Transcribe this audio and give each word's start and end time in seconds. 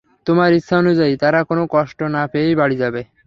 তোমার 0.27 0.49
ইচ্ছানুযায়ী 0.53 1.15
তারা 1.23 1.39
কোন 1.43 1.59
কষ্ট 1.71 1.99
না 2.15 2.23
পেয়েই 2.31 2.55
বাড়ি 2.55 2.75
যাবে? 2.83 3.01